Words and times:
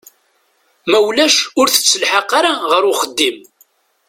Ma 0.89 0.99
ulac 1.07 1.37
ur 1.59 1.67
tettelḥaq 1.69 2.29
ara 2.39 2.53
ɣer 2.71 2.83
uxeddim. 2.91 3.37